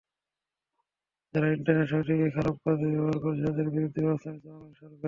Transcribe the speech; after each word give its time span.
যারা 1.33 1.47
ইন্টারনেট 1.49 1.87
শক্তিকে 1.89 2.27
খারাপ 2.29 2.55
কাজে 2.65 2.85
ব্যবহার 2.93 3.17
করছে, 3.23 3.41
তাদের 3.47 3.67
বিরুদ্ধে 3.69 3.99
ব্যবস্থা 4.01 4.29
নিচ্ছে 4.31 4.49
বাংলাদেশ 4.49 4.77
সরকার। 4.79 4.99